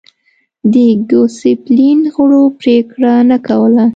د 0.73 0.75
ګوسپلین 1.11 1.99
غړو 2.13 2.43
پرېکړه 2.59 3.13
نه 3.29 3.37
کوله. 3.47 3.85